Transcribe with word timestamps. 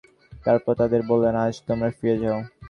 তারপর 0.45 0.73
তাদের 0.81 1.01
বললেন, 1.09 1.35
আজ 1.43 1.55
তোমরা 1.67 1.89
ফিরে 1.97 2.15
যাও। 2.23 2.39